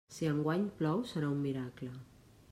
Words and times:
Si 0.13 0.27
enguany 0.29 0.63
plou, 0.79 1.03
serà 1.11 1.29
un 1.33 1.43
miracle. 1.43 1.91